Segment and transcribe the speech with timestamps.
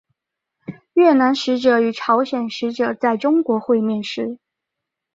[0.93, 4.39] 越南使者与朝鲜使者在中国会面时。